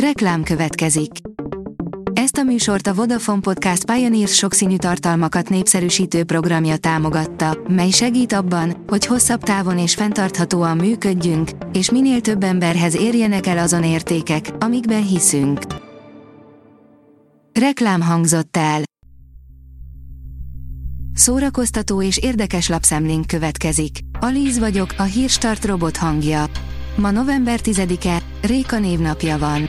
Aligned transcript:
Reklám 0.00 0.42
következik. 0.42 1.10
Ezt 2.12 2.36
a 2.36 2.42
műsort 2.42 2.86
a 2.86 2.94
Vodafone 2.94 3.40
Podcast 3.40 3.92
Pioneers 3.92 4.34
sokszínű 4.34 4.76
tartalmakat 4.76 5.48
népszerűsítő 5.48 6.24
programja 6.24 6.76
támogatta, 6.76 7.58
mely 7.68 7.90
segít 7.90 8.32
abban, 8.32 8.84
hogy 8.86 9.06
hosszabb 9.06 9.42
távon 9.42 9.78
és 9.78 9.94
fenntarthatóan 9.94 10.76
működjünk, 10.76 11.50
és 11.72 11.90
minél 11.90 12.20
több 12.20 12.42
emberhez 12.42 12.96
érjenek 12.96 13.46
el 13.46 13.58
azon 13.58 13.84
értékek, 13.84 14.50
amikben 14.58 15.06
hiszünk. 15.06 15.60
Reklám 17.60 18.00
hangzott 18.00 18.56
el. 18.56 18.82
Szórakoztató 21.14 22.02
és 22.02 22.18
érdekes 22.18 22.68
lapszemlénk 22.68 23.26
következik. 23.26 23.98
Alíz 24.20 24.58
vagyok, 24.58 24.94
a 24.96 25.02
hírstart 25.02 25.64
robot 25.64 25.96
hangja. 25.96 26.44
Ma 26.96 27.10
november 27.10 27.60
10-e, 27.62 28.22
Réka 28.40 28.78
névnapja 28.78 29.38
van. 29.38 29.68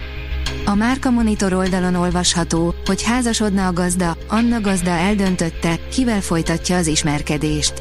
A 0.68 0.76
Márka 0.76 1.10
Monitor 1.10 1.54
oldalon 1.54 1.96
olvasható, 1.96 2.75
hogy 2.86 3.04
házasodna 3.04 3.68
a 3.68 3.74
gazda, 3.74 4.18
Anna 4.28 4.62
gazda 4.62 4.89
eldöntötte, 4.89 5.80
kivel 5.92 6.21
folytatja 6.21 6.78
az 6.78 6.88
ismerkedést. 6.88 7.74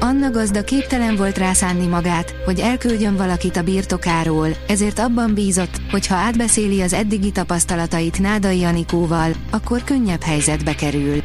Anna 0.00 0.30
gazda 0.30 0.64
képtelen 0.64 1.16
volt 1.16 1.38
rászánni 1.38 1.86
magát, 1.86 2.34
hogy 2.44 2.60
elküldjön 2.60 3.16
valakit 3.16 3.56
a 3.56 3.62
birtokáról, 3.62 4.48
ezért 4.68 4.98
abban 4.98 5.34
bízott, 5.34 5.80
hogy 5.90 6.06
ha 6.06 6.14
átbeszéli 6.14 6.80
az 6.80 6.92
eddigi 6.92 7.30
tapasztalatait 7.30 8.18
Nádai 8.18 8.64
Anikóval, 8.64 9.32
akkor 9.50 9.84
könnyebb 9.84 10.22
helyzetbe 10.22 10.74
kerül. 10.74 11.22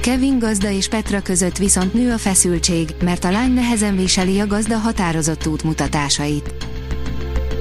Kevin 0.00 0.38
gazda 0.38 0.70
és 0.70 0.88
Petra 0.88 1.20
között 1.20 1.56
viszont 1.56 1.94
nő 1.94 2.12
a 2.12 2.18
feszültség, 2.18 2.94
mert 3.04 3.24
a 3.24 3.30
lány 3.30 3.52
nehezen 3.52 3.96
viseli 3.96 4.40
a 4.40 4.46
gazda 4.46 4.76
határozott 4.76 5.46
útmutatásait. 5.46 6.71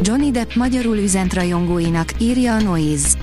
Johnny 0.03 0.31
Depp 0.31 0.53
magyarul 0.53 0.97
üzent 0.97 1.33
rajongóinak, 1.33 2.09
írja 2.17 2.53
a 2.53 2.61
Noise. 2.61 3.17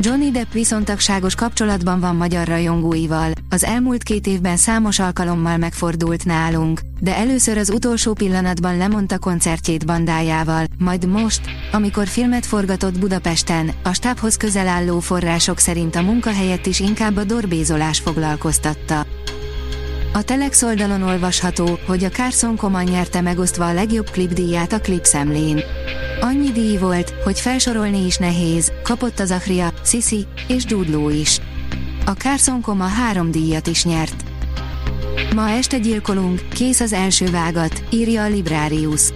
Johnny 0.00 0.30
Depp 0.30 0.52
viszontagságos 0.52 1.34
kapcsolatban 1.34 2.00
van 2.00 2.16
magyar 2.16 2.46
rajongóival, 2.46 3.30
az 3.48 3.64
elmúlt 3.64 4.02
két 4.02 4.26
évben 4.26 4.56
számos 4.56 4.98
alkalommal 4.98 5.56
megfordult 5.56 6.24
nálunk, 6.24 6.80
de 7.00 7.16
először 7.16 7.58
az 7.58 7.70
utolsó 7.70 8.12
pillanatban 8.12 8.76
lemondta 8.76 9.18
koncertjét 9.18 9.86
bandájával, 9.86 10.64
majd 10.78 11.06
most, 11.06 11.40
amikor 11.72 12.06
filmet 12.06 12.46
forgatott 12.46 12.98
Budapesten, 12.98 13.70
a 13.82 13.92
stábhoz 13.92 14.36
közel 14.36 14.68
álló 14.68 14.98
források 14.98 15.58
szerint 15.58 15.96
a 15.96 16.02
munkahelyet 16.02 16.66
is 16.66 16.80
inkább 16.80 17.16
a 17.16 17.24
dorbézolás 17.24 17.98
foglalkoztatta. 17.98 19.06
A 20.12 20.22
Telex 20.22 20.62
oldalon 20.62 21.02
olvasható, 21.02 21.78
hogy 21.86 22.04
a 22.04 22.08
Carson 22.08 22.56
Coman 22.56 22.84
nyerte 22.84 23.20
megosztva 23.20 23.66
a 23.66 23.72
legjobb 23.72 24.10
klipdíját 24.10 24.72
a 24.72 24.80
klipszemlén. 24.80 25.60
Annyi 26.20 26.52
díj 26.52 26.76
volt, 26.76 27.14
hogy 27.24 27.40
felsorolni 27.40 28.06
is 28.06 28.16
nehéz, 28.16 28.72
kapott 28.82 29.18
az 29.18 29.30
Achria, 29.30 29.72
Sisi 29.84 30.26
és 30.48 30.64
Dudló 30.64 31.10
is. 31.10 31.40
A 32.06 32.10
Carson 32.10 32.60
Koma 32.60 32.84
három 32.84 33.30
díjat 33.30 33.66
is 33.66 33.84
nyert. 33.84 34.24
Ma 35.34 35.50
este 35.50 35.78
gyilkolunk, 35.78 36.48
kész 36.48 36.80
az 36.80 36.92
első 36.92 37.30
vágat, 37.30 37.82
írja 37.90 38.22
a 38.22 38.28
Librarius. 38.28 39.08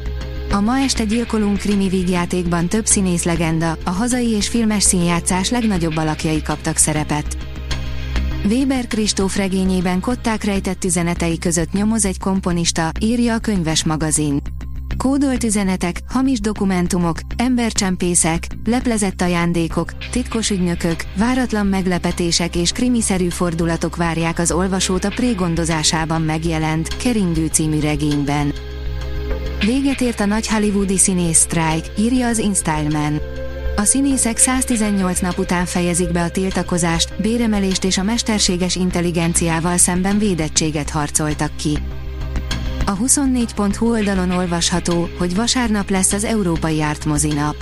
A 0.51 0.61
Ma 0.61 0.79
este 0.79 1.05
gyilkolunk 1.05 1.59
krimi 1.59 1.89
vígjátékban 1.89 2.69
több 2.69 2.87
színész 2.87 3.25
legenda, 3.25 3.77
a 3.85 3.91
hazai 3.91 4.29
és 4.31 4.49
filmes 4.49 4.83
színjátszás 4.83 5.51
legnagyobb 5.51 5.97
alakjai 5.97 6.43
kaptak 6.43 6.77
szerepet. 6.77 7.37
Weber 8.45 8.87
Kristóf 8.87 9.37
regényében 9.37 10.01
kották 10.01 10.45
rejtett 10.45 10.85
üzenetei 10.85 11.39
között 11.39 11.73
nyomoz 11.73 12.05
egy 12.05 12.19
komponista, 12.19 12.91
írja 13.01 13.35
a 13.35 13.39
könyves 13.39 13.85
magazin. 13.85 14.41
Kódolt 15.03 15.45
üzenetek, 15.45 16.01
hamis 16.09 16.41
dokumentumok, 16.41 17.19
embercsempészek, 17.37 18.47
leplezett 18.65 19.21
ajándékok, 19.21 19.93
titkos 20.11 20.51
ügynökök, 20.51 21.05
váratlan 21.17 21.67
meglepetések 21.67 22.57
és 22.57 22.73
krimiszerű 22.73 23.29
fordulatok 23.29 23.97
várják 23.97 24.39
az 24.39 24.53
olvasót 24.53 25.05
a 25.05 25.09
prégondozásában 25.09 26.23
megjelent 26.23 26.97
Keringő 26.97 27.47
című 27.47 27.81
regényben. 27.81 28.53
Véget 29.61 30.01
ért 30.01 30.21
a 30.21 30.27
nagy 30.27 30.49
hollywoodi 30.49 30.99
színész 30.99 31.39
sztrájk, 31.39 31.85
írja 31.99 32.27
az 32.27 32.39
InStyleman. 32.39 33.21
A 33.77 33.85
színészek 33.85 34.37
118 34.37 35.21
nap 35.21 35.39
után 35.39 35.65
fejezik 35.65 36.13
be 36.13 36.23
a 36.23 36.31
tiltakozást, 36.31 37.23
béremelést 37.23 37.85
és 37.85 37.99
a 37.99 38.03
mesterséges 38.03 38.77
intelligenciával 38.77 39.77
szemben 39.77 40.19
védettséget 40.19 40.91
harcoltak 40.91 41.57
ki. 41.57 41.79
A 42.87 42.97
24.hu 42.97 43.91
oldalon 43.91 44.31
olvasható, 44.31 45.09
hogy 45.19 45.35
vasárnap 45.35 45.91
lesz 45.91 46.13
az 46.13 46.25
Európai 46.25 46.83
Ártmozi 46.83 47.33
nap. 47.33 47.57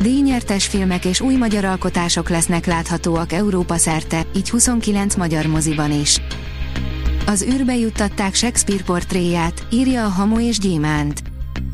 Díjnyertes 0.00 0.66
filmek 0.66 1.04
és 1.04 1.20
új 1.20 1.34
magyar 1.34 1.64
alkotások 1.64 2.28
lesznek 2.28 2.66
láthatóak 2.66 3.32
Európa 3.32 3.76
szerte, 3.76 4.26
így 4.36 4.50
29 4.50 5.14
magyar 5.14 5.46
moziban 5.46 5.92
is. 5.92 6.20
Az 7.26 7.42
űrbe 7.42 7.76
juttatták 7.76 8.34
Shakespeare 8.34 8.82
portréját, 8.82 9.66
írja 9.70 10.04
a 10.04 10.08
Hamu 10.08 10.40
és 10.40 10.58
Gyémánt. 10.58 11.22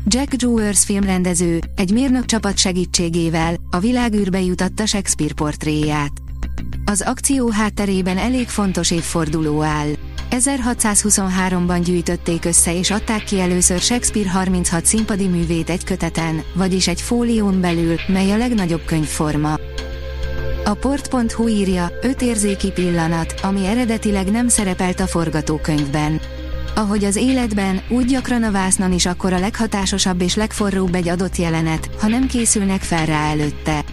Jack 0.07 0.41
Jewers 0.41 0.83
filmrendező, 0.83 1.59
egy 1.75 1.91
mérnök 1.91 2.25
csapat 2.25 2.57
segítségével, 2.57 3.55
a 3.71 3.79
világűrbe 3.79 4.41
jutatta 4.41 4.85
Shakespeare 4.85 5.33
portréját. 5.33 6.11
Az 6.85 7.01
akció 7.01 7.49
hátterében 7.49 8.17
elég 8.17 8.47
fontos 8.47 8.91
évforduló 8.91 9.61
áll. 9.61 9.89
1623-ban 10.31 11.81
gyűjtötték 11.83 12.45
össze 12.45 12.77
és 12.77 12.91
adták 12.91 13.23
ki 13.23 13.39
először 13.39 13.79
Shakespeare 13.79 14.29
36 14.29 14.85
színpadi 14.85 15.27
művét 15.27 15.69
egy 15.69 15.83
köteten, 15.83 16.43
vagyis 16.53 16.87
egy 16.87 17.01
fólión 17.01 17.61
belül, 17.61 17.95
mely 18.07 18.31
a 18.31 18.37
legnagyobb 18.37 18.85
könyvforma. 18.85 19.59
A 20.65 20.73
port.hu 20.73 21.47
írja, 21.47 21.91
öt 22.01 22.21
érzéki 22.21 22.71
pillanat, 22.71 23.33
ami 23.41 23.65
eredetileg 23.65 24.31
nem 24.31 24.47
szerepelt 24.47 24.99
a 24.99 25.07
forgatókönyvben. 25.07 26.19
Ahogy 26.75 27.03
az 27.03 27.15
életben, 27.15 27.81
úgy 27.89 28.05
gyakran 28.05 28.43
a 28.43 28.51
vásznon 28.51 28.91
is 28.91 29.05
akkor 29.05 29.33
a 29.33 29.39
leghatásosabb 29.39 30.21
és 30.21 30.35
legforróbb 30.35 30.95
egy 30.95 31.07
adott 31.07 31.35
jelenet, 31.35 31.89
ha 31.99 32.07
nem 32.07 32.27
készülnek 32.27 32.81
fel 32.81 33.05
rá 33.05 33.29
előtte. 33.29 33.83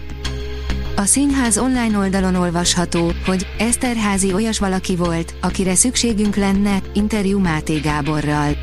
A 0.99 1.05
színház 1.05 1.59
online 1.59 1.99
oldalon 1.99 2.35
olvasható, 2.35 3.13
hogy 3.27 3.47
Eszterházi 3.59 4.33
olyas 4.33 4.59
valaki 4.59 4.97
volt, 4.97 5.35
akire 5.41 5.75
szükségünk 5.75 6.37
lenne, 6.37 6.83
interjú 6.93 7.39
Máté 7.39 7.79
Gáborral. 7.79 8.57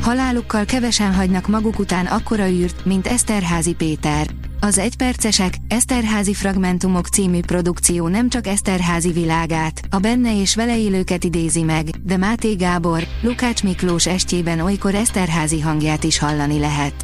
Halálukkal 0.00 0.64
kevesen 0.64 1.14
hagynak 1.14 1.48
maguk 1.48 1.78
után 1.78 2.06
akkora 2.06 2.48
űrt, 2.48 2.84
mint 2.84 3.06
Eszterházi 3.06 3.72
Péter. 3.72 4.26
Az 4.60 4.78
egypercesek, 4.78 5.54
Eszterházi 5.68 6.34
Fragmentumok 6.34 7.06
című 7.06 7.40
produkció 7.40 8.08
nem 8.08 8.28
csak 8.28 8.46
Eszterházi 8.46 9.12
világát, 9.12 9.80
a 9.90 9.98
benne 9.98 10.40
és 10.40 10.54
vele 10.54 10.78
élőket 10.78 11.24
idézi 11.24 11.62
meg, 11.62 11.86
de 12.02 12.16
Máté 12.16 12.54
Gábor, 12.54 13.06
Lukács 13.22 13.62
Miklós 13.62 14.06
estjében 14.06 14.60
olykor 14.60 14.94
Eszterházi 14.94 15.60
hangját 15.60 16.04
is 16.04 16.18
hallani 16.18 16.58
lehet. 16.58 16.94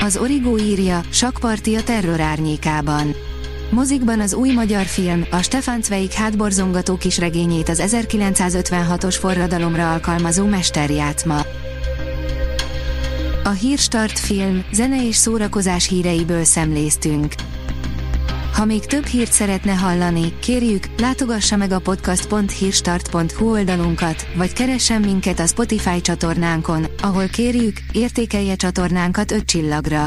Az 0.00 0.16
Origo 0.16 0.58
írja, 0.58 1.00
sakparti 1.10 1.74
a 1.74 1.82
terror 1.82 2.20
árnyékában. 2.20 3.14
Mozikban 3.70 4.20
az 4.20 4.34
új 4.34 4.50
magyar 4.50 4.84
film, 4.84 5.24
a 5.30 5.42
Stefan 5.42 5.82
Zweig 5.82 6.12
hátborzongató 6.12 6.96
kisregényét 6.96 7.68
az 7.68 7.82
1956-os 7.86 9.16
forradalomra 9.18 9.92
alkalmazó 9.92 10.46
mesterjátma. 10.46 11.40
A 13.44 13.48
Hírstart 13.48 14.18
film, 14.18 14.64
zene 14.72 15.06
és 15.06 15.16
szórakozás 15.16 15.88
híreiből 15.88 16.44
szemléztünk. 16.44 17.34
Ha 18.54 18.64
még 18.64 18.86
több 18.86 19.06
hírt 19.06 19.32
szeretne 19.32 19.72
hallani, 19.72 20.38
kérjük, 20.38 20.84
látogassa 20.98 21.56
meg 21.56 21.72
a 21.72 21.78
podcast.hírstart.hu 21.78 23.50
oldalunkat, 23.50 24.26
vagy 24.36 24.52
keressen 24.52 25.00
minket 25.00 25.40
a 25.40 25.46
Spotify 25.46 26.00
csatornánkon, 26.00 26.86
ahol 27.02 27.26
kérjük, 27.26 27.76
értékelje 27.92 28.54
csatornánkat 28.54 29.30
5 29.30 29.44
csillagra. 29.44 30.06